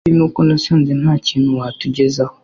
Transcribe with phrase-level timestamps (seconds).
[0.03, 2.35] ikindi ni uko nasanze nta kintu watugezaho